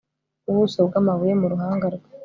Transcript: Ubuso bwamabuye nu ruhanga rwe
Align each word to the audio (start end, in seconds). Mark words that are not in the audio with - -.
Ubuso 0.49 0.77
bwamabuye 0.87 1.33
nu 1.35 1.47
ruhanga 1.53 1.85
rwe 1.95 2.09